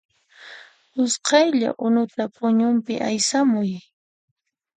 Usqhaylla 1.03 1.69
unuta 1.85 2.23
p'uñuypi 2.33 2.93
aysamuy 3.07 3.71